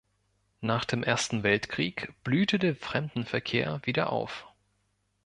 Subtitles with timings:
[0.61, 4.47] Nach dem Ersten Weltkrieg blühte der Fremdenverkehr wieder auf.